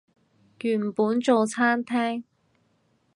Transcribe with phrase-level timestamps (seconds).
[0.61, 2.23] 原本做餐廳